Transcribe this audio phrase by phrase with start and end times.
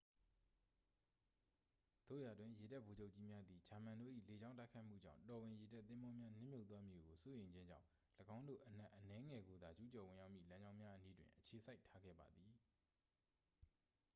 [2.09, 7.85] သို့ရာတွင် ရေတပ်ဗိုလ်ချုပ်ကြီးများသည် ဂျာမန်တို့၏လေကြောင်းတိုက်ခိုက်မှုကြောင့် တော်ဝင်ရေတပ်သင်္ဘောများ နစ်မြုပ်သွားမည်ကိုစိုးရိမ်ခြင်းကြောင့်
[8.35, 12.51] ၎င်းတို့အနက်အနည်းငယ်ကိုသာ ကျူးကျော်ဝင်ရောက်မည့်လမ်းကြောင်းများအနီးတွင် အခြေစိုက်ထားခဲ့ပါသည်